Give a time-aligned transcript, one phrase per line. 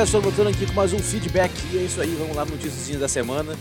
[0.00, 2.52] Galera, estou voltando aqui com mais um feedback e é isso aí, vamos lá no
[2.52, 3.54] notíciazinha da semana.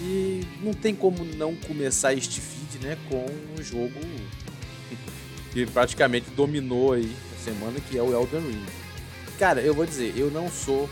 [0.00, 3.92] E não tem como não começar este feed, né, com um jogo
[5.52, 8.66] que praticamente dominou aí a semana, que é o Elden Ring.
[9.38, 10.88] Cara, eu vou dizer, eu não sou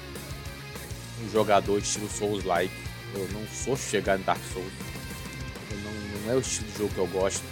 [1.25, 2.75] um jogador estilo Souls-like,
[3.15, 4.73] eu não sou chegar em Dark Souls,
[5.71, 7.45] não, não é o estilo de jogo que eu gosto.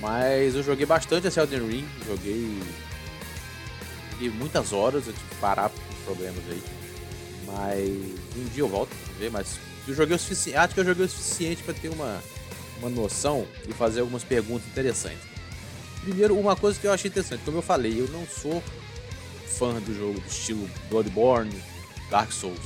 [0.00, 2.58] Mas eu joguei bastante esse Elden Ring, joguei,
[4.18, 5.70] joguei muitas horas, eu tive que parar
[6.04, 6.62] problemas aí.
[7.46, 7.88] Mas
[8.36, 10.58] um dia eu volto a ver, mas eu joguei o suficiente.
[10.58, 12.20] Acho que eu joguei o suficiente para ter uma,
[12.80, 15.22] uma noção e fazer algumas perguntas interessantes.
[16.02, 18.62] Primeiro, uma coisa que eu achei interessante, como eu falei, eu não sou
[19.46, 21.54] fã do jogo do estilo Bloodborne,
[22.10, 22.58] Dark Souls.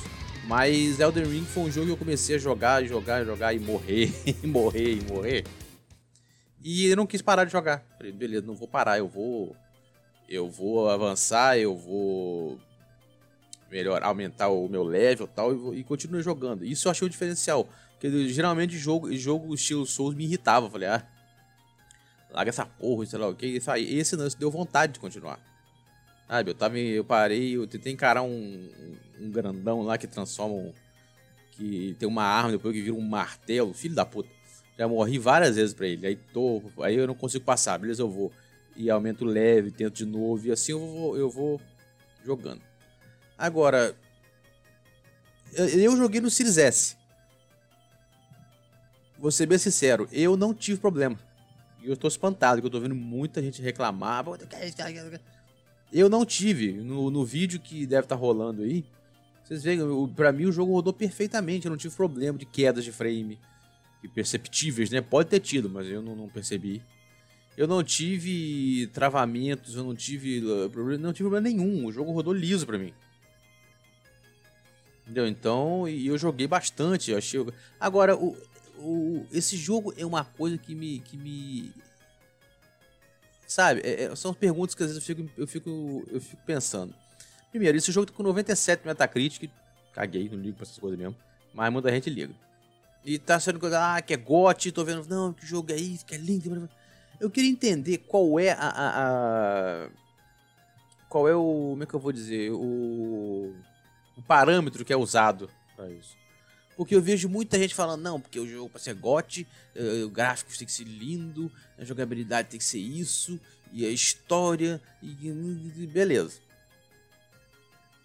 [0.44, 4.12] Mas Elden Ring foi um jogo que eu comecei a jogar, jogar, jogar e morrer,
[4.42, 5.44] e morrer, e morrer.
[6.64, 7.84] E eu não quis parar de jogar.
[7.96, 9.56] Falei, beleza, não vou parar, eu vou.
[10.32, 12.58] Eu vou avançar, eu vou
[13.70, 16.64] melhor, aumentar o meu level tal, e tal, e continuar jogando.
[16.64, 17.68] Isso eu achei o diferencial.
[17.92, 20.70] Porque geralmente jogo, jogo estilo Souls me irritava.
[20.70, 21.06] Falei, ah,
[22.30, 23.46] larga essa porra, sei lá o que.
[23.46, 25.38] Isso aí, esse não, deu vontade de continuar.
[26.26, 28.70] Sabe, eu tava, eu parei, eu tentei encarar um,
[29.20, 30.72] um grandão lá que transforma um,
[31.50, 34.30] que tem uma arma depois que vira um martelo, filho da puta.
[34.78, 36.06] Já morri várias vezes pra ele.
[36.06, 38.32] Aí tô, aí eu não consigo passar, beleza, eu vou
[38.76, 41.60] e aumento leve, tento de novo e assim eu vou, eu vou
[42.24, 42.62] jogando.
[43.36, 43.96] Agora,
[45.54, 46.96] eu joguei no Series S.
[49.18, 51.18] Vou ser bem sincero, eu não tive problema.
[51.82, 54.24] E eu tô espantado, que eu tô vendo muita gente reclamar.
[55.92, 56.72] Eu não tive.
[56.74, 58.84] No, no vídeo que deve estar tá rolando aí,
[59.42, 59.80] vocês veem,
[60.14, 61.66] pra mim o jogo rodou perfeitamente.
[61.66, 63.38] Eu não tive problema de quedas de frame
[64.08, 65.00] perceptíveis, né?
[65.00, 66.82] Pode ter tido, mas eu não, não percebi.
[67.56, 71.86] Eu não tive travamentos, eu não tive não tive problema nenhum.
[71.86, 72.94] O jogo rodou liso pra mim.
[75.02, 75.26] Entendeu?
[75.26, 77.10] Então, e eu joguei bastante.
[77.10, 77.44] Eu achei.
[77.78, 78.36] Agora, o,
[78.78, 81.00] o, esse jogo é uma coisa que me.
[81.00, 81.72] Que me
[83.46, 83.80] sabe?
[83.84, 86.94] É, é, são perguntas que às vezes eu fico, eu fico, eu fico pensando.
[87.50, 89.50] Primeiro, esse jogo tá com 97 Metacritic.
[89.92, 91.14] Caguei, não ligo pra essas coisas mesmo.
[91.52, 92.34] Mas muita gente liga.
[93.04, 96.06] E tá sendo coisa, ah, que é GOT, tô vendo, não, que jogo é isso,
[96.06, 96.68] que é lindo.
[97.22, 99.88] Eu queria entender qual é a, a, a,
[101.08, 101.68] Qual é o.
[101.70, 102.50] Como é que eu vou dizer?
[102.50, 103.54] O
[104.18, 106.16] um parâmetro que é usado para isso.
[106.76, 109.46] Porque eu vejo muita gente falando, não, porque o jogo para ser GOT,
[109.76, 113.38] uh, o gráfico tem que ser lindo, a jogabilidade tem que ser isso,
[113.70, 116.40] e a história, e, beleza.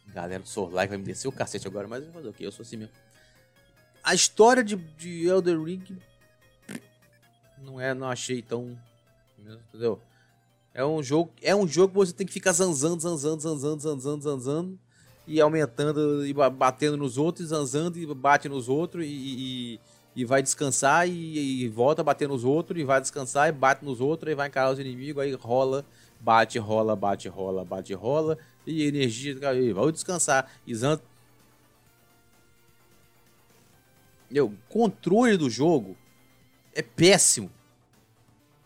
[0.08, 2.34] Galera do Soul Like vai me descer o cacete agora, mas eu vou fazer o
[2.34, 2.46] quê?
[2.46, 2.94] Eu sou assim mesmo.
[4.04, 5.98] A história de, de Elder Ring
[7.58, 8.78] não é, não achei tão,
[9.54, 10.00] entendeu?
[10.74, 14.22] É um jogo, é um jogo que você tem que ficar zanzando, zanzando, zanzando, zanzando,
[14.22, 14.80] zanzando
[15.26, 19.80] e aumentando e batendo nos outros, zanzando e bate nos outros e, e,
[20.16, 23.84] e vai descansar e, e, volta a bater nos outros e vai descansar e bate
[23.84, 25.84] nos outros e vai encarar os inimigos, aí rola,
[26.20, 30.74] bate, rola, bate, rola, bate, rola e energia, e vai descansar e.
[34.40, 35.98] O controle do jogo
[36.74, 37.57] é péssimo.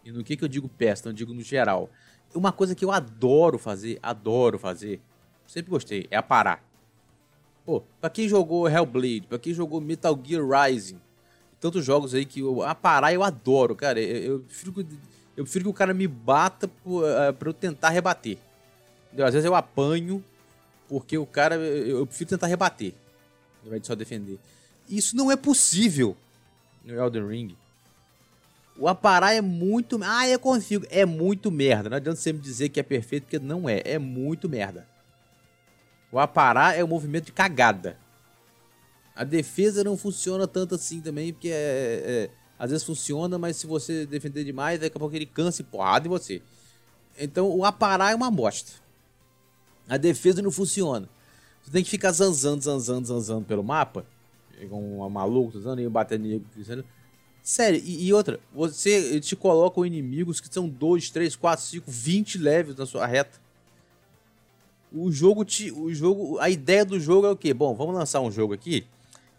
[0.04, 1.10] E no que, que eu digo péssimo?
[1.10, 1.90] Eu digo no geral.
[2.34, 5.02] Uma coisa que eu adoro fazer, adoro fazer,
[5.46, 6.64] sempre gostei, é a parar.
[7.66, 11.00] Pô, pra quem jogou Hellblade, pra quem jogou Metal Gear Rising,
[11.60, 14.02] tantos jogos aí que eu, a parar eu adoro, cara.
[14.02, 14.80] Eu, eu, prefiro, que,
[15.38, 18.38] eu prefiro que o cara me bata uh, pra eu tentar rebater.
[19.08, 19.26] Entendeu?
[19.26, 20.24] Às vezes eu apanho
[20.90, 21.56] porque o cara.
[21.56, 22.94] Eu, eu prefiro tentar rebater,
[23.62, 24.40] ao invés de só defender.
[24.90, 26.18] Isso não é possível
[26.84, 27.56] no Elden Ring.
[28.82, 30.00] O aparar é muito.
[30.04, 30.88] Ah, eu consigo.
[30.90, 31.88] É muito merda.
[31.88, 33.80] Não adianta você me dizer que é perfeito, porque não é.
[33.86, 34.88] É muito merda.
[36.12, 37.96] O aparar é um movimento de cagada.
[39.16, 43.68] A defesa não funciona tanto assim também, porque é, é, às vezes funciona, mas se
[43.68, 46.42] você defender demais, daqui a pouco ele cansa e porrada em você.
[47.20, 48.72] Então o aparar é uma bosta.
[49.88, 51.08] A defesa não funciona.
[51.62, 54.08] Você tem que ficar zanzando, zanzando, zanzando pelo mapa.
[54.72, 56.44] Com um maluco, zanzando e batendo.
[57.44, 62.38] Sério, e, e, outra, você te coloca inimigos que são 2, 3, 4, 5, 20
[62.38, 63.42] levels na sua reta
[64.94, 67.54] o jogo te, o jogo, a ideia do jogo é o quê?
[67.54, 68.86] Bom, vamos lançar um jogo aqui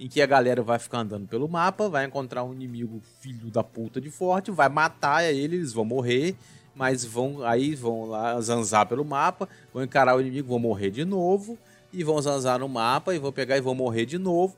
[0.00, 3.62] em que a galera vai ficar andando pelo mapa, vai encontrar um inimigo filho da
[3.62, 6.34] puta de forte, vai matar ele, eles vão morrer,
[6.74, 11.04] mas vão aí vão lá zanzar pelo mapa, vão encarar o inimigo, vão morrer de
[11.04, 11.58] novo
[11.92, 14.56] e vão zanzar no mapa e vão pegar e vão morrer de novo.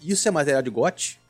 [0.00, 1.20] Isso é material de gote?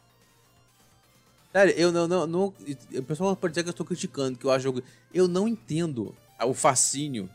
[1.53, 4.51] Sério, eu não, não, não o pessoal pode dizer que eu estou criticando, que eu
[4.51, 4.83] acho jogo,
[5.13, 7.29] eu não entendo o fascínio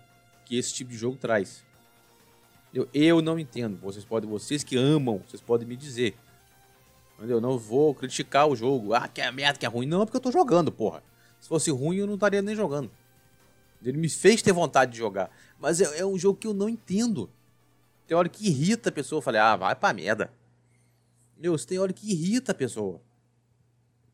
[0.43, 1.63] que esse tipo de jogo traz.
[2.73, 3.77] Eu, eu não entendo.
[3.81, 6.17] Vocês podem, vocês que amam, vocês podem me dizer.
[7.17, 7.41] Entendeu?
[7.41, 8.93] Não vou criticar o jogo.
[8.93, 9.85] Ah, que é merda, que é ruim.
[9.85, 11.03] Não, é porque eu tô jogando, porra.
[11.39, 12.91] Se fosse ruim, eu não estaria nem jogando.
[13.83, 15.29] Ele me fez ter vontade de jogar.
[15.59, 17.29] Mas é, é um jogo que eu não entendo.
[18.05, 19.17] Tem hora que irrita a pessoa.
[19.17, 20.31] Eu falei, ah, vai pra merda.
[21.37, 23.01] Deus, tem hora que irrita a pessoa.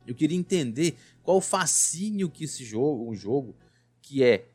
[0.08, 3.56] Eu queria entender qual o fascínio que esse jogo, um jogo
[4.02, 4.46] que é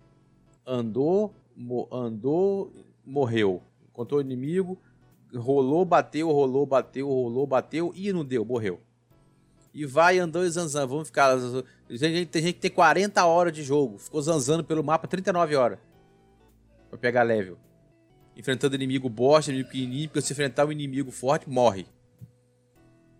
[0.66, 2.72] andou, mo, andou,
[3.04, 4.78] morreu, encontrou o inimigo,
[5.34, 8.80] rolou, bateu, rolou, bateu, rolou, bateu e não deu, morreu.
[9.72, 10.88] E vai andando e zanzando.
[10.88, 11.36] Vamos ficar.
[11.86, 13.98] Tem gente, tem gente que tem 40 horas de jogo.
[13.98, 15.78] Ficou zanzando pelo mapa 39 horas.
[16.88, 17.58] Pra pegar level.
[18.36, 20.08] Enfrentando inimigo bosta, inimigo pequenininho.
[20.08, 21.86] Porque se enfrentar um inimigo forte, morre.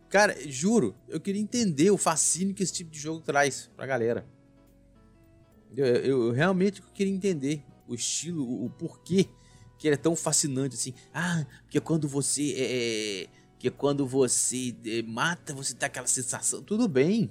[0.08, 4.26] Cara, juro, eu queria entender o fascínio que esse tipo de jogo traz pra galera.
[5.76, 9.28] Eu, eu, eu realmente queria entender o estilo, o, o, porquê
[9.78, 10.94] que ele é tão fascinante assim.
[11.12, 13.28] Ah, porque quando você é, é
[13.58, 16.62] que quando você é, mata, você tem aquela sensação.
[16.62, 17.30] Tudo bem.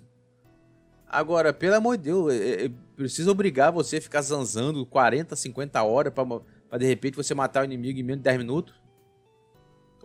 [1.08, 5.82] Agora, pelo amor de Deus, é, é, precisa obrigar você a ficar zanzando 40, 50
[5.82, 8.76] horas para de repente você matar o inimigo em menos de 10 minutos?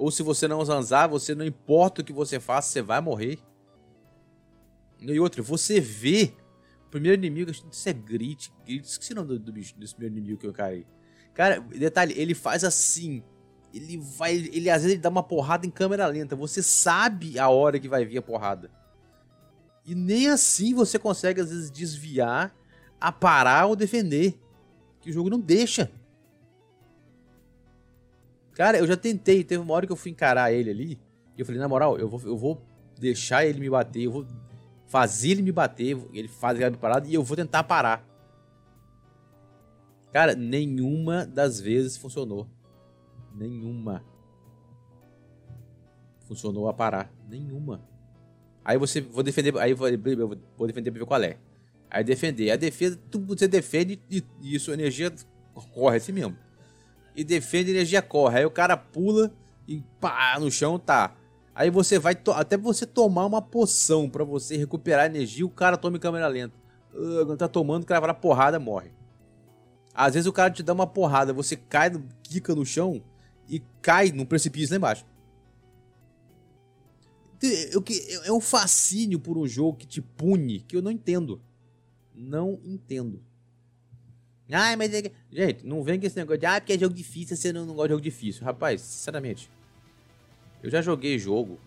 [0.02, 3.38] Ou se você não zanzar, você não importa o que você faça, você vai morrer.
[4.98, 6.34] E outra, você vê
[6.88, 8.52] o primeiro inimigo, isso é Grit.
[8.66, 10.84] Grit, esqueci o nome do, do bicho, desse primeiro inimigo que eu caí.
[11.32, 13.22] Cara, detalhe, ele faz assim.
[13.72, 14.34] Ele vai.
[14.34, 16.34] Ele às vezes ele dá uma porrada em câmera lenta.
[16.34, 18.72] Você sabe a hora que vai vir a porrada.
[19.86, 22.52] E nem assim você consegue, às vezes, desviar,
[23.00, 24.36] aparar ou defender.
[25.00, 25.92] Que o jogo não deixa.
[28.54, 29.42] Cara, eu já tentei.
[29.42, 31.00] Teve uma hora que eu fui encarar ele ali.
[31.36, 32.62] E eu falei, na moral, eu vou, eu vou
[32.98, 34.02] deixar ele me bater.
[34.02, 34.26] Eu vou
[34.86, 35.96] fazer ele me bater.
[36.12, 38.06] Ele faz me parar e eu vou tentar parar.
[40.12, 42.46] Cara, nenhuma das vezes funcionou.
[43.34, 44.04] Nenhuma.
[46.28, 47.10] Funcionou a parar.
[47.28, 47.80] Nenhuma.
[48.62, 49.00] Aí você.
[49.00, 49.56] Vou defender.
[49.58, 49.88] Aí vou,
[50.56, 51.38] vou defender pra ver qual é.
[51.90, 52.50] Aí defender.
[52.50, 55.10] A defesa, você defende e, e sua energia
[55.72, 56.36] corre assim mesmo
[57.14, 58.38] e defende energia corre.
[58.38, 59.32] Aí o cara pula
[59.66, 61.14] e pá, no chão tá.
[61.54, 65.96] Aí você vai até você tomar uma poção para você recuperar energia, o cara toma
[65.96, 66.54] em câmera lenta.
[66.94, 68.90] Uh, tá tomando, o cara vai na porrada, morre.
[69.94, 71.90] Às vezes o cara te dá uma porrada, você cai,
[72.22, 73.02] quica no chão
[73.48, 75.04] e cai num precipício lá embaixo.
[78.24, 81.40] É um fascínio por um jogo que te pune que eu não entendo.
[82.14, 83.22] Não entendo.
[84.50, 84.92] Ai, mas.
[84.92, 85.10] É...
[85.30, 86.46] Gente, não vem com esse negócio de.
[86.46, 88.44] Ah, porque é jogo difícil, você não, não gosta de jogo difícil.
[88.44, 89.50] Rapaz, sinceramente.
[90.62, 91.58] Eu já joguei jogo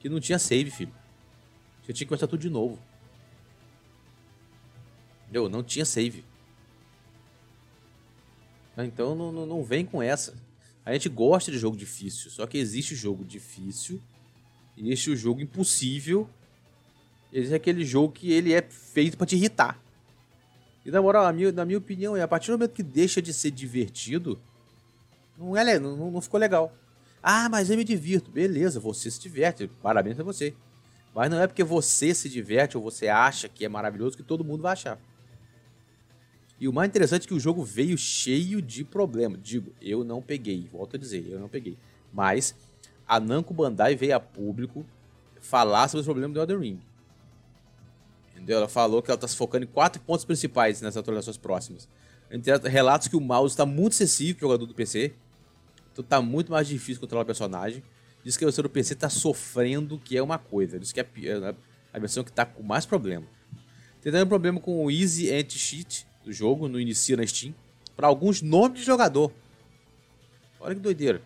[0.00, 0.92] que não tinha save, filho.
[1.82, 2.78] Você tinha que começar tudo de novo.
[5.22, 5.48] Entendeu?
[5.48, 6.24] Não tinha save.
[8.78, 10.34] Então não, não, não vem com essa.
[10.84, 14.02] A gente gosta de jogo difícil, só que existe jogo difícil
[14.76, 16.28] existe o jogo impossível.
[17.32, 19.80] Existe aquele jogo que ele é feito para te irritar.
[20.86, 23.20] E na moral, na minha, na minha opinião, é a partir do momento que deixa
[23.20, 24.38] de ser divertido,
[25.36, 26.72] não é não, não ficou legal.
[27.20, 28.30] Ah, mas eu me divirto.
[28.30, 29.68] Beleza, você se diverte.
[29.82, 30.54] Parabéns a você.
[31.12, 34.44] Mas não é porque você se diverte ou você acha que é maravilhoso que todo
[34.44, 34.96] mundo vai achar.
[36.60, 39.40] E o mais interessante é que o jogo veio cheio de problemas.
[39.42, 41.76] Digo, eu não peguei, volto a dizer, eu não peguei.
[42.12, 42.54] Mas
[43.08, 44.86] a Namco Bandai veio a público
[45.40, 46.80] falar sobre os problemas do Elden Ring.
[48.36, 48.58] Entendeu?
[48.58, 51.88] Ela falou que ela está se focando em quatro pontos principais nas atualizações próximas.
[52.30, 55.14] Entre relatos que o mouse está muito acessível para o jogador do PC.
[55.92, 57.82] Então está muito mais difícil controlar o personagem.
[58.22, 60.78] Diz que o do PC está sofrendo, que é uma coisa.
[60.78, 61.06] Diz que é
[61.92, 63.26] a versão que está com mais problema.
[64.02, 67.54] Tem também um problema com o Easy Anti-Cheat do jogo, no inicio na Steam.
[67.96, 69.32] Para alguns nomes de jogador.
[70.60, 71.22] Olha que doideira.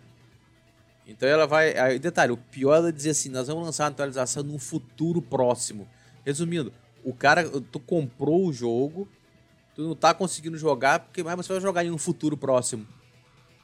[1.07, 1.77] Então ela vai.
[1.77, 5.21] Aí, detalhe, o pior é ela dizer assim: nós vamos lançar uma atualização num futuro
[5.21, 5.89] próximo.
[6.25, 6.73] Resumindo,
[7.05, 9.09] o cara, tu comprou o jogo,
[9.75, 12.87] tu não tá conseguindo jogar, porque mais você vai jogar em um futuro próximo.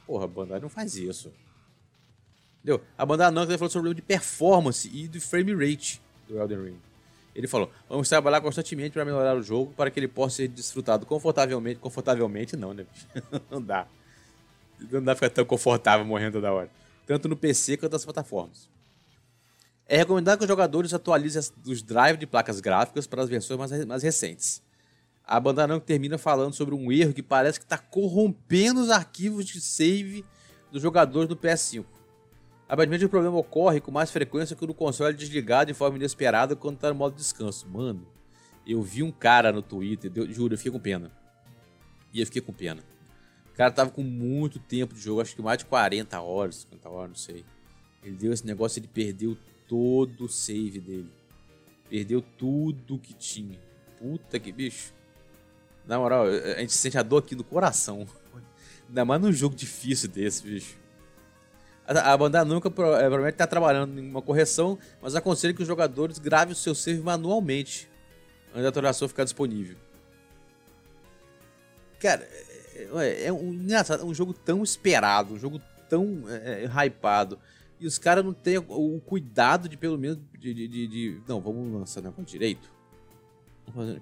[0.05, 1.31] Porra, a Bandai não faz isso.
[2.57, 2.81] Entendeu?
[2.97, 6.63] A Bandai não falou sobre o problema de performance e de frame rate do Elden
[6.63, 6.79] Ring.
[7.37, 11.05] Ele falou: vamos trabalhar constantemente para melhorar o jogo para que ele possa ser desfrutado
[11.05, 11.79] confortavelmente.
[11.79, 12.85] Confortavelmente, não, né?
[13.51, 13.87] não dá.
[14.91, 16.69] Não dá pra ficar tão confortável morrendo toda hora.
[17.05, 18.67] Tanto no PC quanto nas plataformas.
[19.89, 23.85] É recomendado que os jogadores atualizem os drives de placas gráficas para as versões mais,
[23.85, 24.61] mais recentes.
[25.23, 29.45] A banda não termina falando sobre um erro que parece que está corrompendo os arquivos
[29.45, 30.25] de save
[30.71, 31.85] dos jogadores do PS5.
[32.67, 36.55] Aparentemente o problema ocorre com mais frequência quando o console é desligado de forma inesperada
[36.55, 37.67] quando está no modo descanso.
[37.69, 38.05] Mano,
[38.65, 41.09] eu vi um cara no Twitter, eu, juro, eu fiquei com pena.
[42.13, 42.83] E eu fiquei com pena.
[43.55, 47.09] cara tava com muito tempo de jogo, acho que mais de 40 horas, 50 horas,
[47.09, 47.45] não sei.
[48.03, 51.11] Ele deu esse negócio, ele perdeu todo o save dele.
[51.89, 53.59] Perdeu tudo que tinha.
[53.97, 54.93] Puta que bicho.
[55.85, 58.05] Na moral, a gente sente a dor aqui no coração.
[58.87, 60.77] Ainda mais num jogo difícil desse, bicho.
[61.85, 66.51] A, banda nunca provavelmente está trabalhando em uma correção, mas aconselho que os jogadores gravem
[66.51, 67.89] o seu save manualmente
[68.49, 69.77] antes da atualização ficar disponível.
[71.97, 72.27] Cara,
[72.75, 77.39] é, é, é um, é um jogo tão esperado, um jogo tão é hypado.
[77.79, 81.39] E os caras não têm o, cuidado de pelo menos de, de, de, de não,
[81.39, 82.71] vamos lançar negócio direito.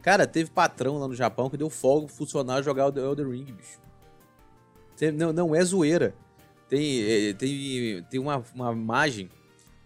[0.02, 3.46] Cara, teve patrão lá no Japão que deu folga pro funcionário jogar o Elder Ring,
[3.46, 3.80] bicho.
[5.14, 6.16] Não, não é zoeira.
[6.70, 9.30] Tem, é, tem, tem uma, uma imagem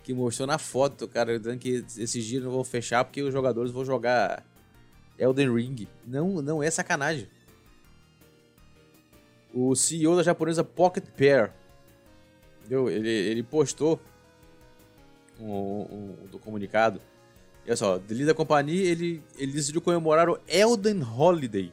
[0.04, 3.72] que mostrou na foto, cara, dizendo que esses dias não vão fechar porque os jogadores
[3.72, 4.46] vão jogar
[5.18, 5.88] Elden Ring.
[6.06, 7.28] Não, não é sacanagem.
[9.54, 11.52] O CEO da japonesa Pocket Pair,
[12.70, 14.00] Ele, ele postou
[15.40, 17.02] um, um, um do comunicado.
[17.66, 21.72] Olha só, líder da companhia, ele, ele decidiu comemorar o Elden Holiday,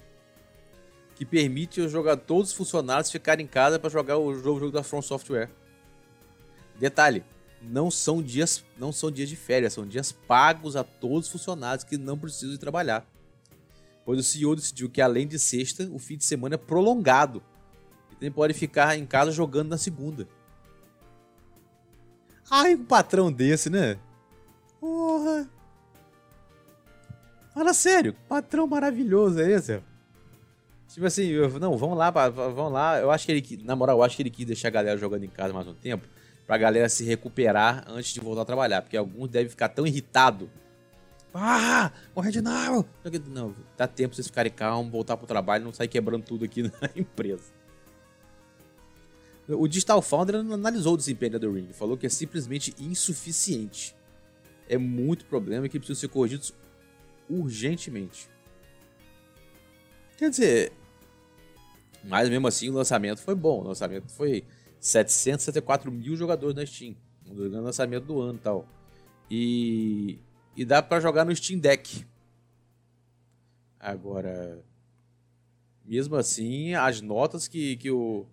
[1.14, 4.82] que permite jogadores, todos os funcionários ficarem em casa para jogar o jogo, jogo da
[4.82, 5.50] From Software.
[6.78, 7.24] Detalhe,
[7.62, 11.84] não são dias, não são dias de férias, são dias pagos a todos os funcionários
[11.84, 13.06] que não precisam de trabalhar.
[14.04, 17.42] Pois o CEO decidiu que além de sexta, o fim de semana é prolongado.
[18.12, 20.28] E também pode ficar em casa jogando na segunda.
[22.50, 23.98] Ai, um patrão desse, né?
[24.80, 25.48] Porra!
[27.52, 29.82] Fala sério, patrão maravilhoso é esse?
[30.88, 32.98] Tipo assim, eu, não, vamos lá, vamos lá.
[32.98, 35.24] Eu acho que ele, na moral, eu acho que ele quis deixar a galera jogando
[35.24, 36.06] em casa mais um tempo,
[36.46, 40.50] pra galera se recuperar antes de voltar a trabalhar, porque alguns devem ficar tão irritado.
[41.34, 41.90] Ah,
[42.30, 42.84] de não!
[43.28, 46.62] Não, dá tempo pra vocês ficarem calmos, voltar pro trabalho, não sair quebrando tudo aqui
[46.80, 47.55] na empresa.
[49.48, 53.94] O Digital Founder analisou o desempenho The Ring, falou que é simplesmente insuficiente.
[54.68, 56.52] É muito problema que precisam ser corrigidos
[57.28, 58.28] urgentemente.
[60.16, 60.72] Quer dizer,
[62.02, 63.60] mas mesmo assim, o lançamento foi bom.
[63.60, 64.44] O lançamento foi
[64.80, 66.96] 774 mil jogadores na Steam.
[67.26, 68.68] Um dos grandes lançamentos do ano e tal.
[69.30, 70.18] E,
[70.56, 72.06] e dá para jogar no Steam Deck.
[73.78, 74.64] Agora,
[75.84, 78.24] mesmo assim, as notas que, que, o,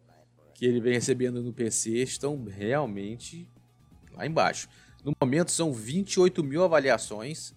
[0.63, 3.49] que ele vem recebendo no PC estão realmente
[4.13, 4.69] lá embaixo.
[5.03, 7.53] No momento são 28 mil avaliações,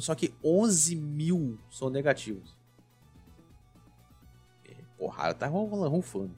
[0.00, 2.58] só que 11 mil são negativos.
[4.98, 6.36] Porrada, tá rufando.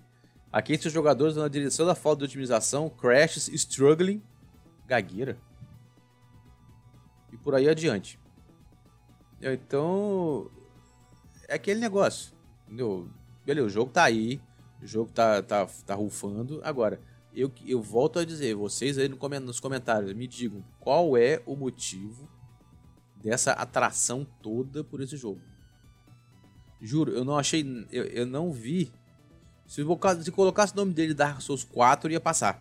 [0.52, 4.22] Aqui os jogadores na direção da falta de otimização, crashes, struggling,
[4.86, 5.36] gagueira.
[7.32, 8.20] E por aí adiante.
[9.40, 10.48] Então,
[11.48, 12.32] é aquele negócio.
[12.68, 13.10] Entendeu?
[13.44, 14.40] Beleza, o jogo tá aí.
[14.82, 16.60] O jogo tá, tá, tá rufando.
[16.64, 17.00] Agora,
[17.32, 22.28] eu, eu volto a dizer, vocês aí nos comentários, me digam qual é o motivo
[23.22, 25.40] dessa atração toda por esse jogo.
[26.80, 27.64] Juro, eu não achei.
[27.92, 28.92] Eu, eu não vi.
[29.66, 29.82] Se,
[30.22, 32.60] se colocasse o nome dele Dark Souls 4, ia passar.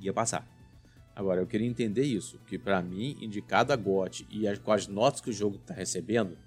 [0.00, 0.48] Ia passar.
[1.16, 2.38] Agora, eu queria entender isso.
[2.46, 5.74] Que para mim, indicado a GOT e as, com as notas que o jogo tá
[5.74, 6.38] recebendo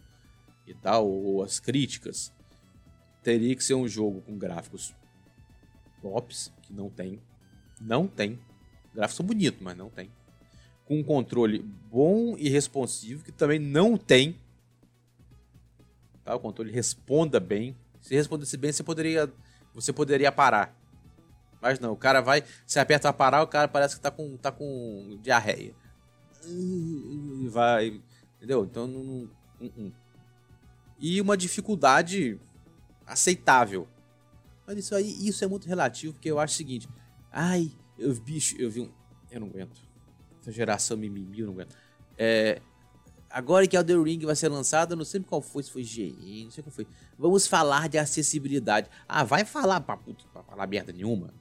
[0.65, 2.31] e tal, ou as críticas,
[3.23, 4.93] teria que ser um jogo com gráficos
[6.01, 7.19] tops, que não tem.
[7.79, 8.39] Não tem.
[8.93, 10.09] Gráficos são bonitos, mas não tem.
[10.85, 14.35] Com um controle bom e responsivo, que também não tem
[16.23, 16.35] tá?
[16.35, 17.75] o controle responda bem.
[18.01, 19.31] Se respondesse bem, você poderia,
[19.73, 20.75] você poderia parar.
[21.61, 24.35] Mas não, o cara vai, se aperta a parar, o cara parece que tá com,
[24.37, 25.75] tá com diarreia.
[26.47, 28.01] E vai,
[28.37, 28.63] entendeu?
[28.63, 29.29] Então, não, não,
[29.77, 29.93] não,
[30.99, 32.39] E uma dificuldade
[33.05, 33.87] aceitável.
[34.65, 36.87] Mas isso aí, isso é muito relativo, porque eu acho o seguinte.
[37.31, 38.91] Ai, eu bicho, eu vi um.
[39.29, 39.79] Eu não aguento.
[40.39, 41.75] Essa geração mimimi, eu não aguento.
[42.17, 42.61] É,
[43.33, 46.43] Agora que Elden Ring vai ser lançado, eu não sei qual foi, se foi GE,
[46.43, 46.85] não sei qual foi.
[47.17, 48.89] Vamos falar de acessibilidade.
[49.07, 51.33] Ah, vai falar pra, puta, pra falar merda nenhuma.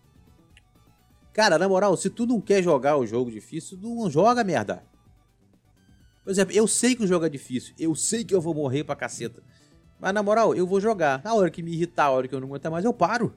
[1.33, 4.85] Cara, na moral, se tu não quer jogar o jogo difícil, não joga merda.
[6.23, 8.85] Por exemplo, eu sei que o jogo é difícil, eu sei que eu vou morrer
[8.85, 9.43] pra caceta.
[10.01, 11.23] Mas na moral, eu vou jogar.
[11.23, 13.37] Na hora que me irritar, a hora que eu não aguentar mais, eu paro.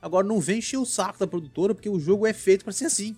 [0.00, 2.86] Agora não vem encher o saco da produtora, porque o jogo é feito para ser
[2.86, 3.16] assim.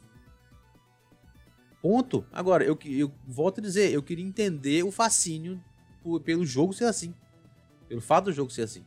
[1.83, 2.25] Ponto.
[2.33, 5.63] Agora, eu, eu volto a dizer, eu queria entender o fascínio
[6.25, 7.13] pelo jogo ser assim.
[7.89, 8.85] Pelo fato do jogo ser assim.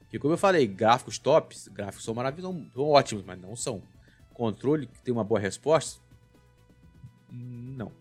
[0.00, 3.82] Porque, como eu falei, gráficos tops, gráficos são maravilhosos, são ótimos, mas não são.
[4.32, 6.00] Controle que tem uma boa resposta?
[7.30, 7.92] Não.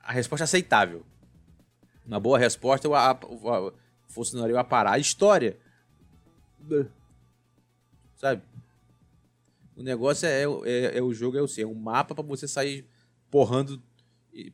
[0.00, 1.04] A resposta é aceitável.
[2.06, 3.72] Uma boa resposta, eu, a, a,
[4.08, 5.58] funcionaria a parar a história.
[8.16, 8.42] Sabe?
[9.76, 11.62] O negócio é, é, é o jogo, é o ser.
[11.62, 12.86] É um mapa para você sair
[13.30, 13.82] porrando,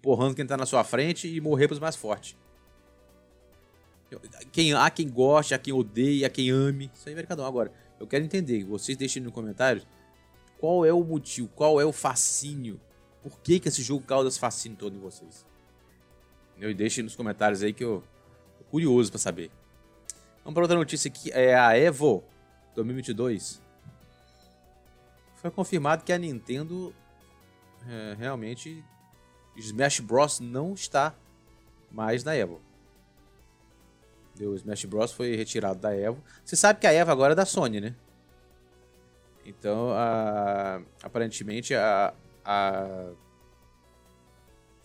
[0.01, 2.37] porrando quem tá na sua frente e morrer pros mais fortes.
[4.51, 6.91] Quem, há quem goste, há quem odeie, há quem ame.
[6.95, 7.47] Isso aí vai cada um.
[7.47, 9.87] Agora, eu quero entender, vocês deixem nos comentários
[10.59, 12.81] qual é o motivo, qual é o fascínio.
[13.23, 15.47] Por que, que esse jogo causa esse fascínio todo em vocês?
[16.59, 18.03] E deixem nos comentários aí que eu
[18.59, 19.51] tô curioso para saber.
[20.45, 21.31] Vamos para outra notícia aqui.
[21.33, 22.25] É a Evo
[22.75, 23.61] 2022.
[25.37, 26.95] Foi confirmado que a Nintendo
[27.89, 28.85] é, realmente
[29.57, 31.15] Smash Bros não está
[31.91, 32.61] mais na Evo.
[34.41, 36.23] O Smash Bros foi retirado da Evo.
[36.45, 37.95] Você sabe que a Evo agora é da Sony, né?
[39.45, 43.11] Então, a, aparentemente, a, a,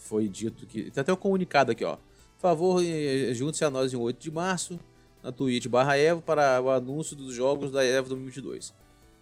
[0.08, 0.90] foi dito que.
[0.90, 1.96] Tem até o um comunicado aqui, ó.
[1.96, 4.80] Por favor, eh, junte-se a nós em 8 de março,
[5.24, 8.74] na Twitch barra Evo, para o anúncio dos jogos da Evo 2022.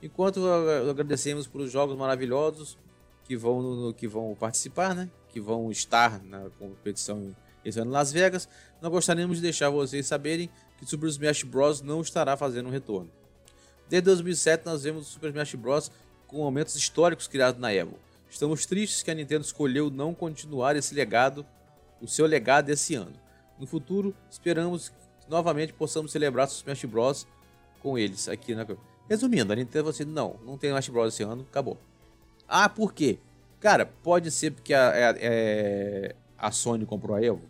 [0.04, 0.46] Enquanto
[0.90, 2.78] agradecemos por os jogos maravilhosos
[3.24, 5.10] que vão, no, que vão participar, né?
[5.30, 8.48] Que vão estar na competição esse ano em Las Vegas,
[8.82, 11.82] nós gostaríamos de deixar vocês saberem que Super Smash Bros.
[11.82, 13.10] não estará fazendo um retorno.
[13.90, 15.92] Desde 2007 nós vemos o Super Smash Bros.
[16.28, 17.98] com momentos históricos criados na Evo.
[18.36, 21.46] Estamos tristes que a Nintendo escolheu não continuar esse legado,
[22.02, 23.14] o seu legado esse ano.
[23.58, 24.96] No futuro, esperamos que
[25.30, 27.26] novamente possamos celebrar o Smash Bros.
[27.82, 28.68] com eles aqui na.
[29.10, 31.14] Resumindo, a Nintendo assim, não, não tem Smash Bros.
[31.14, 31.78] esse ano, acabou.
[32.46, 33.20] Ah, por quê?
[33.62, 37.42] Cara, pode ser porque a, a, a, é, a Sony comprou a Evo?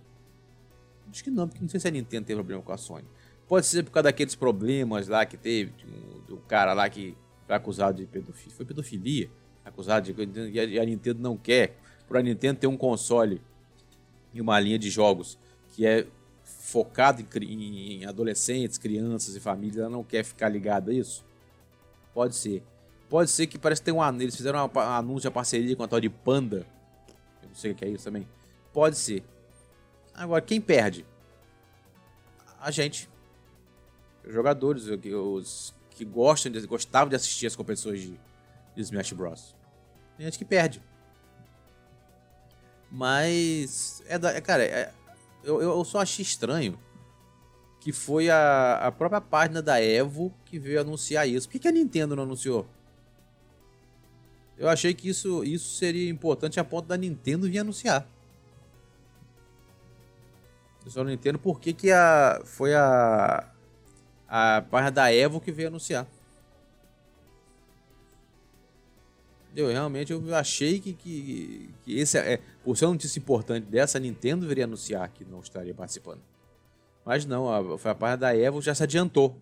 [1.09, 3.05] Acho que não, porque não sei se a Nintendo tem problema com a Sony.
[3.47, 5.73] Pode ser por causa daqueles problemas lá que teve,
[6.27, 8.55] do, cara lá que foi acusado de pedofilia.
[8.55, 9.31] Foi pedofilia?
[9.65, 10.51] Acusado de.
[10.51, 11.75] E a Nintendo não quer.
[12.07, 13.41] Por a Nintendo ter um console
[14.31, 15.39] e uma linha de jogos
[15.73, 16.05] que é
[16.43, 21.25] focado em, em adolescentes, crianças e famílias, ela não quer ficar ligada a isso?
[22.13, 22.63] Pode ser.
[23.09, 24.25] Pode ser que parece que tem um anúncio.
[24.25, 26.65] Eles fizeram um anúncio de parceria com a tal de Panda.
[27.41, 28.27] Eu não sei o que é isso também.
[28.71, 29.23] Pode ser.
[30.13, 31.05] Agora, quem perde?
[32.59, 33.09] A gente.
[34.25, 38.19] Os jogadores, os que gostam gostavam de assistir as competições de,
[38.75, 39.55] de Smash Bros.
[40.17, 40.81] Tem gente que perde.
[42.91, 44.03] Mas.
[44.07, 44.91] É da, é, cara, é,
[45.43, 46.77] eu, eu só achei estranho
[47.79, 51.47] que foi a, a própria página da Evo que veio anunciar isso.
[51.47, 52.65] Por que, que a Nintendo não anunciou?
[54.57, 58.07] Eu achei que isso, isso seria importante a ponto da Nintendo vir anunciar.
[60.83, 63.51] Eu só não entendo por que, que a, foi a,
[64.27, 66.07] a página da Evo que veio anunciar.
[69.55, 73.97] Eu realmente eu achei que, que, que esse é, por ser uma notícia importante dessa,
[73.97, 76.19] a Nintendo viria anunciar que não estaria participando.
[77.05, 79.39] Mas não, a, a página da Evo já se adiantou.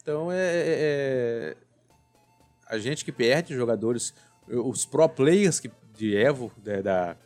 [0.00, 1.56] Então é, é, é
[2.66, 4.14] a gente que perde, jogadores,
[4.46, 7.16] os pro players que, de Evo, da, da,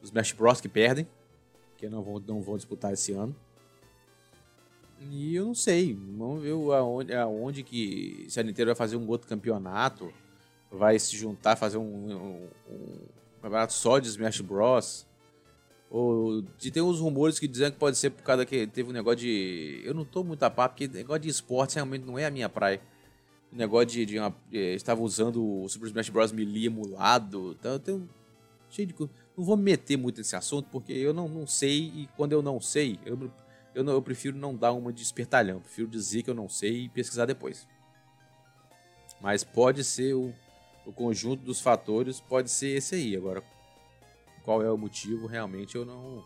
[0.00, 1.06] os Smash Bros que perdem,
[1.76, 3.34] que não vão, não vão disputar esse ano.
[5.10, 9.08] E eu não sei, vamos ver aonde, aonde que se a Nintendo vai fazer um
[9.08, 10.12] outro campeonato,
[10.72, 12.98] vai se juntar, fazer um, um, um
[13.42, 15.06] campeonato só de Smash Bros.
[15.90, 18.92] Ou de tem uns rumores que dizem que pode ser por causa que teve um
[18.92, 19.82] negócio de.
[19.84, 22.48] Eu não tô muito a par, porque negócio de esportes realmente não é a minha
[22.48, 22.80] praia.
[23.52, 24.06] O negócio de.
[24.06, 26.32] de, uma, estava usando o Super Smash Bros.
[26.32, 27.54] Melee emulado.
[27.60, 28.08] Então eu tenho.
[28.70, 28.94] Cheio de.
[29.36, 32.42] Não vou me meter muito nesse assunto, porque eu não, não sei, e quando eu
[32.42, 33.30] não sei, eu,
[33.74, 35.60] eu, não, eu prefiro não dar uma de espertalhão.
[35.60, 37.68] Prefiro dizer que eu não sei e pesquisar depois.
[39.20, 40.34] Mas pode ser o,
[40.84, 43.16] o conjunto dos fatores, pode ser esse aí.
[43.16, 43.42] Agora,
[44.42, 46.24] qual é o motivo, realmente eu não,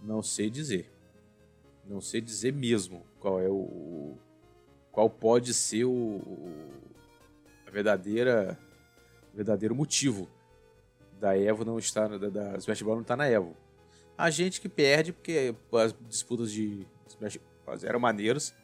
[0.00, 0.90] não sei dizer.
[1.84, 4.16] Não sei dizer mesmo qual é o.
[4.90, 6.20] qual pode ser o,
[7.66, 8.58] a verdadeira
[9.34, 10.28] verdadeiro motivo
[11.18, 13.56] da Evo não estar da, da Smash Bros não estar na Evo.
[14.16, 18.54] A gente que perde porque as disputas de Smash Bros eram maneiros.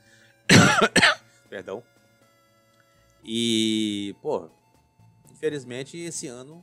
[1.50, 1.82] Perdão.
[3.24, 4.48] E, pô,
[5.40, 6.62] infelizmente esse ano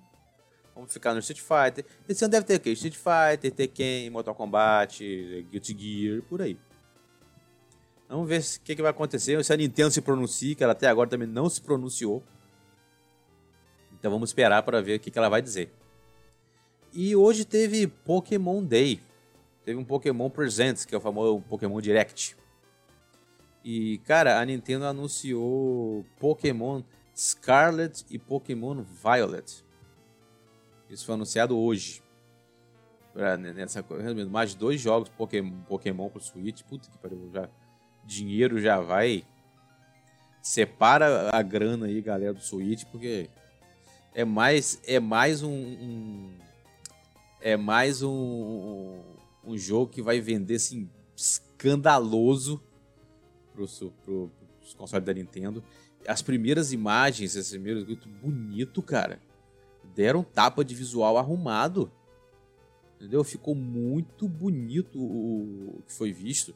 [0.78, 1.84] Vamos ficar no Street Fighter.
[2.08, 2.70] Esse ano deve ter o quê?
[2.74, 5.04] Street Fighter, Tekken, Mortal Kombat,
[5.50, 6.56] Guilty Gear, por aí.
[8.08, 9.44] Vamos ver o que, que, vai acontecer.
[9.44, 12.22] Se a Nintendo se pronuncia, que ela até agora também não se pronunciou.
[13.92, 15.74] Então vamos esperar para ver o que, que ela vai dizer.
[16.94, 19.02] E hoje teve Pokémon Day.
[19.66, 22.38] Teve um Pokémon Presents, que é o famoso Pokémon Direct.
[23.66, 26.84] E, cara, a Nintendo anunciou Pokémon
[27.18, 29.66] Scarlet e Pokémon Violet.
[30.90, 32.04] Isso foi anunciado hoje.
[33.12, 36.62] Pra, né, nessa, resumindo, mais dois jogos Pokémon, Pokémon pro Switch.
[36.64, 37.50] Puta que pariu, já,
[38.06, 39.26] dinheiro já vai
[40.48, 43.30] separa a grana aí, galera do Switch, porque
[44.14, 46.34] é mais é mais um, um
[47.42, 49.04] é mais um, um,
[49.44, 52.64] um, jogo que vai vender assim escandaloso
[53.54, 53.68] pro,
[54.06, 55.64] pros consoles da Nintendo.
[56.08, 57.84] As primeiras imagens, esses primeiros
[58.22, 59.20] bonito, cara.
[59.94, 61.92] Deram tapa de visual arrumado.
[62.96, 63.24] Entendeu?
[63.24, 66.56] Ficou muito bonito o que foi visto.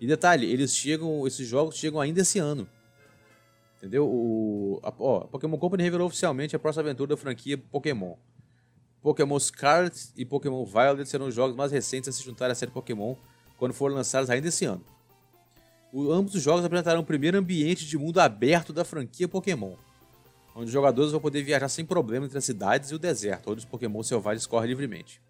[0.00, 2.68] E detalhe, eles chegam, esses jogos chegam ainda esse ano.
[3.76, 4.08] Entendeu?
[4.08, 8.16] O, a, ó, a Pokémon Company revelou oficialmente a próxima aventura da franquia Pokémon.
[9.02, 12.72] Pokémon Scarlet e Pokémon Violet serão os jogos mais recentes a se juntar à série
[12.72, 13.14] Pokémon
[13.56, 14.84] quando forem lançados ainda esse ano.
[16.10, 19.74] Ambos os jogos apresentarão o primeiro ambiente de mundo aberto da franquia Pokémon,
[20.54, 23.60] onde os jogadores vão poder viajar sem problema entre as cidades e o deserto, onde
[23.60, 25.20] os Pokémon selvagens correm livremente.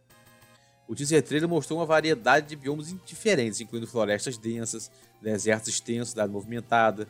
[0.89, 6.33] O teaser trailer mostrou uma variedade de biomas diferentes, incluindo florestas densas, desertos extensos, cidade
[6.33, 7.09] movimentada,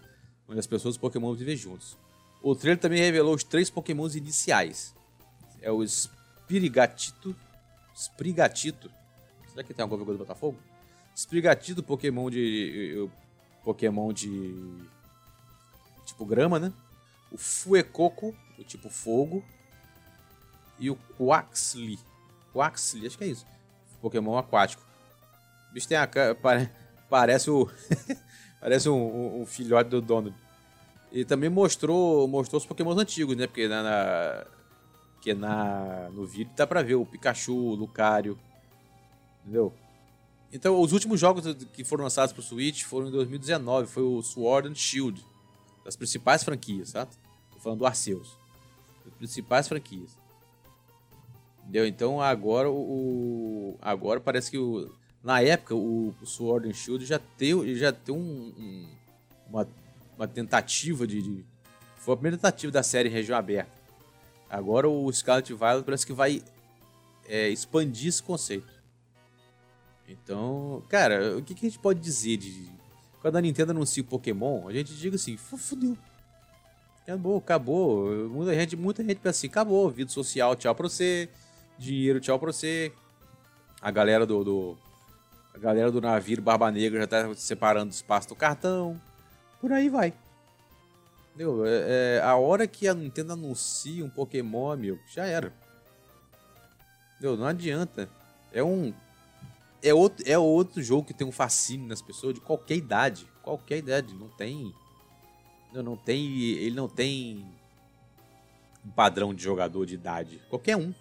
[0.49, 1.97] onde as pessoas e os Pokémon vivem juntos.
[2.43, 4.95] O trailer também revelou os três Pokémons iniciais.
[5.61, 7.35] É o Spirigatito.
[7.95, 8.91] Sprigatito.
[9.51, 10.59] Será que tem alguma coisa do Botafogo?
[11.15, 13.09] Sprigatito, Pokémon de.
[13.67, 14.55] Pokémon de.
[16.05, 16.73] Tipo grama, né?
[17.33, 19.45] O Fuecoco, o tipo fogo.
[20.79, 21.99] E o Quaxly.
[22.55, 23.45] Quaxly, acho que é isso.
[24.01, 24.85] Pokémon aquático.
[25.69, 26.37] O bicho tem a cara.
[27.11, 27.69] Parece o.
[28.61, 30.33] parece um, um, filhote do dono.
[31.11, 33.49] E também mostrou, mostrou os Pokémons antigos, né?
[33.49, 34.47] Porque na, na,
[35.15, 38.39] porque na, no vídeo dá pra ver o Pikachu, o Lucario.
[39.43, 39.75] Entendeu?
[40.53, 43.87] Então, os últimos jogos que foram lançados pro Switch foram em 2019.
[43.87, 45.25] Foi o Sword and Shield.
[45.85, 47.07] Das principais franquias, tá?
[47.53, 48.37] Tô falando do Arceus.
[49.05, 50.19] Das principais franquias.
[51.63, 51.87] Entendeu?
[51.87, 53.77] Então agora o.
[53.81, 54.91] Agora parece que o.
[55.23, 58.89] Na época, o, o Sword and Shield já teve, já tem um, um,
[59.49, 59.69] uma,
[60.17, 61.45] uma tentativa de, de,
[61.97, 63.73] Foi a primeira tentativa da série região aberta.
[64.49, 66.45] Agora o Scarlet Violet parece que vai
[67.29, 68.76] é, expandir esse conceito.
[70.09, 72.71] Então, cara, o que, que, a gente pode dizer de.
[73.21, 75.97] Quando a Nintendo anuncia o Pokémon, a gente diga assim, fudeu.
[77.03, 78.29] Acabou, acabou.
[78.29, 79.91] Muita gente, muita gente pensa assim, acabou.
[79.91, 81.29] Vida social, tchau pra você
[81.79, 82.93] dinheiro, tchau pra você.
[83.81, 84.79] A galera do, do
[85.55, 89.01] a galera do navio Barba Negra já tá separando espaço do cartão.
[89.61, 90.13] Por aí vai.
[91.29, 91.65] Entendeu?
[91.67, 95.53] É, é, a hora que a Nintendo anuncia um Pokémon, amigo, já era.
[97.15, 97.37] Entendeu?
[97.37, 98.09] Não adianta.
[98.53, 98.93] É um.
[99.83, 103.27] É outro, é outro jogo que tem um fascínio nas pessoas de qualquer idade.
[103.43, 104.15] Qualquer idade.
[104.15, 104.75] Não tem.
[105.73, 106.41] Não, tem.
[106.41, 107.47] Ele não tem
[108.85, 110.41] um padrão de jogador de idade.
[110.49, 110.95] Qualquer um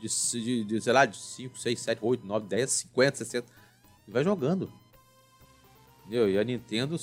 [0.00, 3.46] de, de, de, sei lá, de 5, 6, 7, 8, 9, 10, 50, 60.
[4.06, 4.72] E vai jogando.
[6.00, 6.30] Entendeu?
[6.30, 6.96] E a Nintendo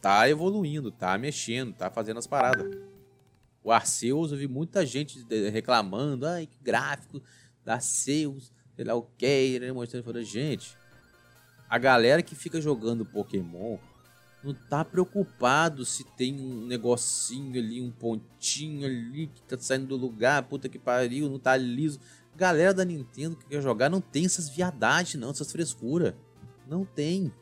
[0.00, 2.78] tá evoluindo, tá mexendo, tá fazendo as paradas.
[3.62, 7.20] O Arceus, eu vi muita gente reclamando, ai, que gráfico
[7.64, 9.72] da Arceus, sei lá o que, né?
[9.72, 10.76] mostrando, falando, gente,
[11.68, 13.76] a galera que fica jogando Pokémon
[14.40, 19.96] não tá preocupado se tem um negocinho ali, um pontinho ali que tá saindo do
[19.96, 21.98] lugar, puta que pariu, não tá liso
[22.36, 26.14] galera da Nintendo que quer jogar não tem essas viadagens, não, essas frescuras.
[26.68, 27.34] Não tem.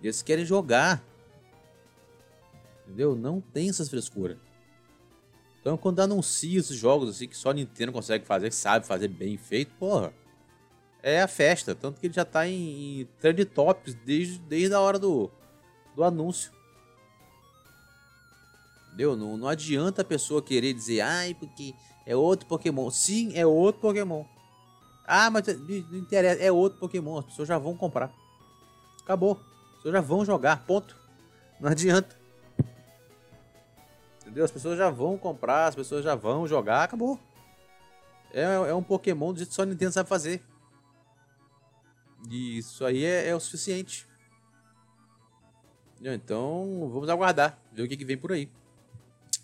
[0.00, 1.04] Eles querem jogar.
[2.86, 3.16] Entendeu?
[3.16, 4.38] Não tem essas frescuras.
[5.64, 9.08] Então, quando anuncia esses jogos assim que só a Nintendo consegue fazer, que sabe fazer
[9.08, 10.12] bem feito, porra,
[11.02, 11.74] é a festa.
[11.74, 15.30] Tanto que ele já tá em, em trend tops desde, desde a hora do,
[15.96, 16.52] do anúncio.
[18.88, 19.16] Entendeu?
[19.16, 21.74] Não, não adianta a pessoa querer dizer, ai, porque
[22.04, 22.90] é outro Pokémon.
[22.90, 24.22] Sim, é outro Pokémon.
[25.06, 26.42] Ah, mas não interessa.
[26.42, 27.20] É outro Pokémon.
[27.20, 28.12] As pessoas já vão comprar.
[29.00, 29.40] Acabou.
[29.70, 30.62] As pessoas já vão jogar.
[30.66, 30.94] Ponto.
[31.58, 32.22] Não adianta.
[34.34, 34.46] Entendeu?
[34.46, 35.68] As pessoas já vão comprar.
[35.68, 36.82] As pessoas já vão jogar.
[36.82, 37.20] Acabou.
[38.32, 40.42] É, é um Pokémon do jeito que só a Nintendo sabe fazer.
[42.28, 44.08] E isso aí é, é o suficiente.
[46.02, 47.56] Então, vamos aguardar.
[47.72, 48.50] Ver o que, que vem por aí.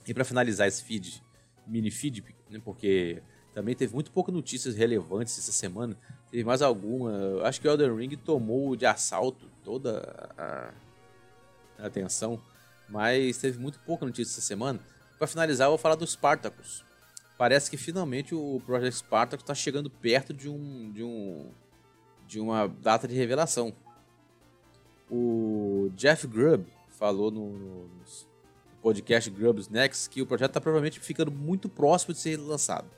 [0.09, 1.23] E para finalizar esse feed
[1.65, 3.23] mini feed, né, porque
[3.55, 5.97] também teve muito poucas notícias relevantes essa semana.
[6.33, 7.45] Teve mais alguma.
[7.45, 10.75] Acho que o Elden Ring tomou de assalto toda a,
[11.79, 12.43] a atenção,
[12.91, 14.81] mas teve muito pouca notícia essa semana.
[15.19, 16.85] Para finalizar, eu vou falar do Spartacus.
[17.39, 21.51] Parece que finalmente o Project Spartacus está chegando perto de um, de um
[22.27, 23.75] de uma data de revelação.
[25.11, 27.91] O Jeff Grubb falou no, no,
[28.81, 32.89] podcast Grubs Next que o projeto está provavelmente ficando muito próximo de ser lançado.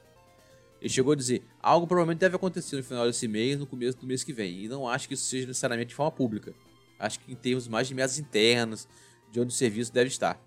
[0.80, 4.06] Ele chegou a dizer: algo provavelmente deve acontecer no final desse mês, no começo do
[4.06, 6.54] mês que vem, e não acho que isso seja necessariamente de forma pública.
[6.98, 8.86] Acho que em termos mais de metas internas,
[9.32, 10.40] de onde o serviço deve estar.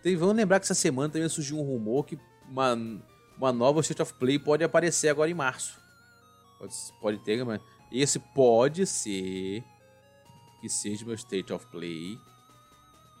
[0.00, 2.74] Então, vamos lembrar que essa semana também surgiu um rumor que uma,
[3.36, 5.78] uma nova State of Play pode aparecer agora em março.
[6.58, 9.62] Pode, pode ter, mas esse pode ser
[10.60, 12.18] que seja meu State of Play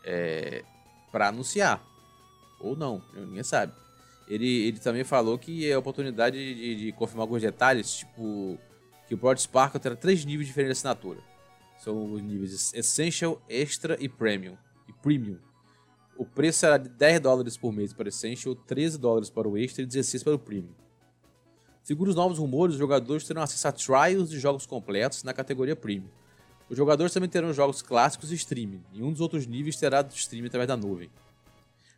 [0.04, 0.64] é,
[1.10, 1.82] para anunciar.
[2.60, 3.72] Ou não, ninguém sabe.
[4.28, 8.58] Ele, ele também falou que é a oportunidade de, de confirmar alguns detalhes, tipo
[9.06, 11.20] que o Broad Sparkle terá três níveis diferentes de assinatura.
[11.78, 14.56] São os níveis Essential, Extra e Premium.
[14.88, 15.38] E Premium.
[16.16, 19.58] O preço será de 10 dólares por mês para o Essential, 13 dólares para o
[19.58, 20.74] Extra e 16 para o Premium.
[21.82, 25.76] Segundo os novos rumores, os jogadores terão acesso a trials de jogos completos na categoria
[25.76, 26.08] Premium.
[26.70, 30.46] Os jogadores também terão jogos clássicos e streaming, e um dos outros níveis terá streaming
[30.46, 31.10] através da nuvem.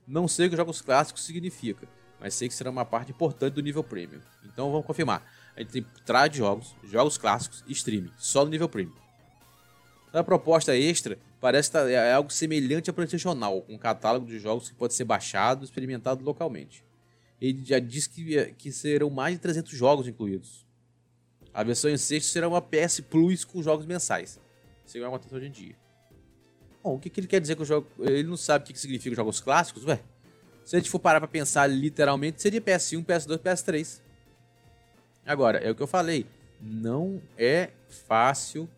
[0.07, 1.87] Não sei o que jogos clássicos significa,
[2.19, 4.21] mas sei que será uma parte importante do nível Premium.
[4.45, 5.23] Então vamos confirmar.
[5.55, 8.95] A gente tem trial de jogos, jogos clássicos e streaming, só no nível Premium.
[10.13, 14.39] A proposta extra parece que é algo semelhante a PlayStation Now, com um catálogo de
[14.39, 16.85] jogos que pode ser baixado e experimentado localmente.
[17.41, 20.67] Ele já disse que, que serão mais de 300 jogos incluídos.
[21.53, 24.41] A versão em sexto será uma PS Plus com jogos mensais.
[24.85, 25.77] Isso é uma acontece hoje em dia.
[26.83, 27.87] Bom, o que, que ele quer dizer com o jogo?
[27.99, 30.01] Ele não sabe o que, que significa jogos clássicos, ué?
[30.65, 34.01] Se a gente for parar pra pensar literalmente, seria PS1, PS2, PS3.
[35.25, 36.27] Agora, é o que eu falei.
[36.61, 38.69] Não é fácil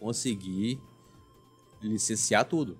[0.00, 0.80] conseguir
[1.80, 2.78] licenciar tudo.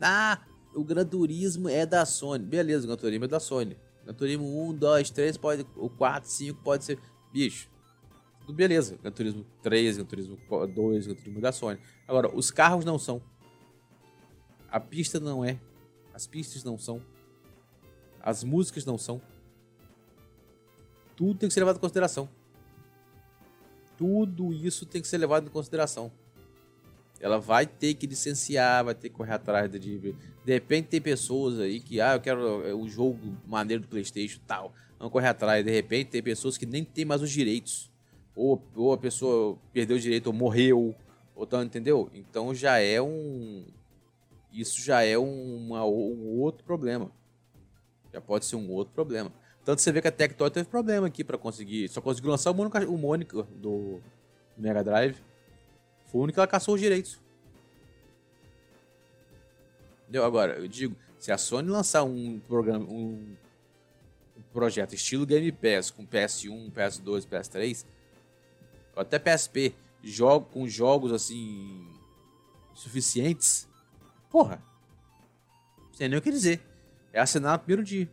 [0.00, 0.40] Ah,
[0.74, 2.44] o Gran Turismo é da Sony.
[2.44, 3.76] Beleza, o Gran Turismo é da Sony.
[4.04, 6.98] Gran Turismo 1, 2, 3, pode, o 4, 5 pode ser.
[7.32, 7.68] Bicho,
[8.40, 8.96] tudo beleza.
[9.02, 10.38] Gran Turismo 3, Gran Turismo
[10.74, 11.78] 2, Gran Turismo da Sony.
[12.06, 13.20] Agora, os carros não são.
[14.70, 15.60] A pista não é.
[16.14, 17.02] As pistas não são.
[18.20, 19.20] As músicas não são.
[21.16, 22.28] Tudo tem que ser levado em consideração.
[23.96, 26.12] Tudo isso tem que ser levado em consideração.
[27.20, 29.78] Ela vai ter que licenciar, vai ter que correr atrás de.
[29.78, 34.40] De repente tem pessoas aí que, ah, eu quero é, o jogo maneiro do PlayStation
[34.46, 34.72] tal.
[34.98, 35.64] Vão correr atrás.
[35.64, 37.90] De repente tem pessoas que nem tem mais os direitos.
[38.34, 40.94] Ou, ou a pessoa perdeu o direito ou morreu.
[41.34, 42.08] Ou tal, entendeu?
[42.14, 43.66] Então já é um.
[44.52, 47.10] Isso já é uma, um outro problema.
[48.12, 49.32] Já pode ser um outro problema.
[49.64, 51.88] Tanto você vê que a Tectoy teve problema aqui para conseguir.
[51.88, 54.00] Só conseguiu lançar o Mônica, o Mônica do
[54.56, 55.16] Mega Drive.
[56.08, 57.18] Foi o único que ela caçou os direitos.
[60.02, 60.24] Entendeu?
[60.24, 63.36] Agora, eu digo, se a Sony lançar um programa, um,
[64.36, 67.84] um projeto estilo Game Pass com PS1, PS2, PS3,
[68.96, 71.86] ou até PSP, jogo com jogos assim
[72.74, 73.68] suficientes,
[74.30, 74.62] porra,
[75.92, 76.60] sei nem o que dizer.
[77.12, 78.08] É assinar no primeiro dia.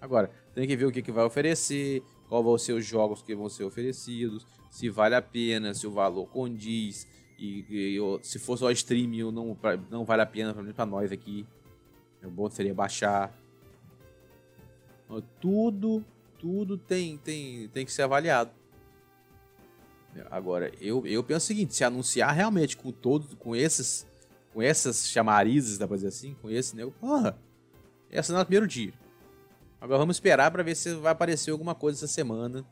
[0.00, 3.34] Agora, tem que ver o que, que vai oferecer, qual vão ser os jogos que
[3.34, 7.06] vão ser oferecidos, se vale a pena, se o valor condiz,
[7.38, 7.64] e,
[7.96, 9.56] e se for só stream, não,
[9.88, 11.46] não vale a pena para nós aqui.
[12.20, 13.32] O bom seria baixar.
[15.40, 16.04] Tudo,
[16.40, 18.50] tudo tem, tem, tem que ser avaliado.
[20.28, 24.04] Agora, eu, eu penso o seguinte, se anunciar realmente com todos, com esses,
[24.52, 26.84] com essas chamarizes, dá pra dizer assim, com esse, né?
[27.00, 27.38] Porra,
[28.10, 28.92] é assinar no primeiro dia.
[29.80, 32.66] Agora vamos esperar para ver se vai aparecer alguma coisa essa semana.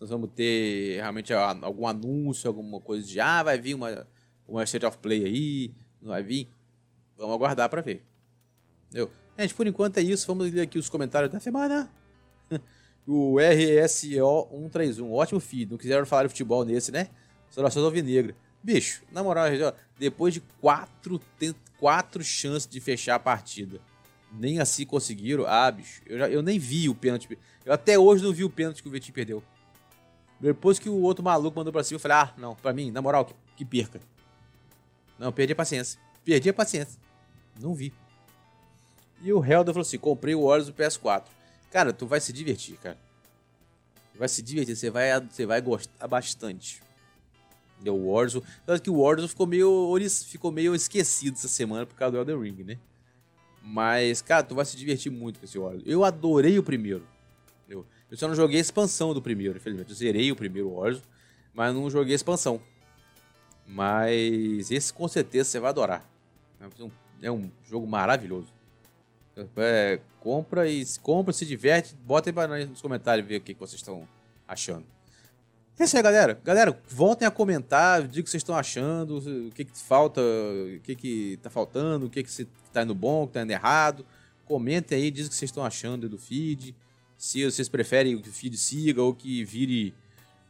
[0.00, 4.06] Nós vamos ter realmente algum anúncio, alguma coisa de ah, vai vir uma,
[4.46, 6.50] uma State of Play aí, não vai vir.
[7.16, 8.04] Vamos aguardar para ver.
[8.88, 9.10] Entendeu?
[9.38, 10.26] Gente, por enquanto é isso.
[10.26, 11.90] Vamos ler aqui os comentários da semana.
[13.06, 15.70] o RSO131, ótimo feed.
[15.70, 17.08] Não quiseram falar de futebol nesse, né?
[17.50, 18.36] Soluções Alvinegra.
[18.62, 19.46] Bicho, na moral,
[19.98, 21.20] depois de quatro,
[21.78, 23.80] quatro chances de fechar a partida
[24.38, 25.46] nem assim conseguiram.
[25.46, 27.38] Ah, bicho, eu, já, eu nem vi o pênalti.
[27.64, 29.42] Eu até hoje não vi o pênalti que o Vitinho perdeu.
[30.40, 33.00] Depois que o outro maluco mandou pra cima, eu falei, ah, não, pra mim, na
[33.00, 34.00] moral, que, que perca.
[35.18, 35.98] Não, perdi a paciência.
[36.24, 37.00] Perdi a paciência.
[37.60, 37.92] Não vi.
[39.22, 41.24] E o Helder falou assim: comprei o Warriors do PS4.
[41.70, 42.98] Cara, tu vai se divertir, cara.
[44.12, 46.82] Tu vai se divertir, você vai, você vai gostar bastante.
[47.80, 48.44] Deu o Warzone.
[48.64, 52.40] Tanto que o Warzone ficou meio, ficou meio esquecido essa semana por causa do Elden
[52.40, 52.78] Ring, né?
[53.62, 55.82] Mas, cara, tu vai se divertir muito com esse Warriors.
[55.86, 57.06] Eu adorei o primeiro.
[57.68, 59.90] Eu, eu só não joguei a expansão do primeiro, infelizmente.
[59.90, 61.02] Eu zerei o primeiro Warriors,
[61.52, 62.60] mas não joguei a expansão.
[63.66, 66.08] Mas esse com certeza você vai adorar.
[66.60, 66.90] É um,
[67.22, 68.54] é um jogo maravilhoso.
[69.56, 71.94] É, compra e compra, se diverte.
[71.94, 74.08] Bota aí nos comentários ver o que, que vocês estão
[74.46, 74.86] achando.
[75.78, 76.40] É isso aí, galera.
[76.42, 80.80] Galera, voltem a comentar, diga o que vocês estão achando, o que, que falta, o
[80.80, 84.06] que, que tá faltando, o que, que tá indo bom, o que tá indo errado.
[84.46, 86.74] Comentem aí, diz o que vocês estão achando do feed.
[87.16, 89.94] Se vocês preferem que o feed siga ou que vire,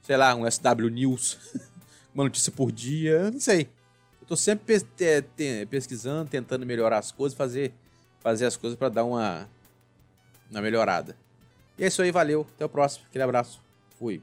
[0.02, 1.38] sei lá, um SW News,
[2.14, 3.68] uma notícia por dia, não sei.
[4.20, 4.81] Eu tô sempre
[5.70, 7.72] pesquisando, tentando melhorar as coisas, fazer,
[8.20, 9.48] fazer as coisas para dar uma,
[10.50, 11.16] uma melhorada.
[11.79, 12.46] E é isso aí, valeu.
[12.55, 13.05] Até o próximo.
[13.09, 13.61] Aquele abraço.
[13.98, 14.20] Fui.